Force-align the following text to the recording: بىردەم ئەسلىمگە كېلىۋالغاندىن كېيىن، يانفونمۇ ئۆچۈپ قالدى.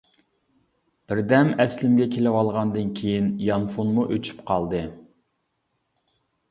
بىردەم 1.11 1.51
ئەسلىمگە 1.65 2.07
كېلىۋالغاندىن 2.15 2.91
كېيىن، 3.01 3.31
يانفونمۇ 3.51 4.09
ئۆچۈپ 4.17 4.43
قالدى. 4.53 4.85